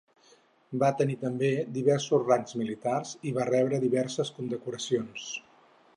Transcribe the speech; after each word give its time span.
Va 0.83 0.87
tenir 1.01 1.17
també 1.23 1.51
diversos 1.75 2.25
rangs 2.31 2.57
militars 2.63 3.13
i 3.33 3.37
va 3.39 3.49
rebre 3.51 3.83
diverses 3.87 4.37
condecoracions. 4.39 5.33